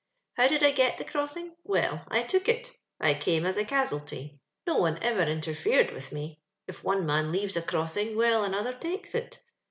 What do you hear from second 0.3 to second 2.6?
"How did I get the crossing? Well, I took